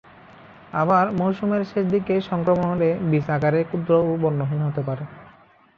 আবার, 0.73 1.05
মৌসুমের 1.11 1.63
শেষ 1.65 1.85
দিকে 1.87 2.15
সংক্রমণ 2.21 2.65
হলে 2.65 2.89
বীজ 3.09 3.27
আকারে 3.29 3.59
ক্ষুদ্র 3.63 3.91
ও 4.01 4.11
বর্ণহীন 4.17 4.61
হতে 4.61 4.81
পারে। 4.87 5.03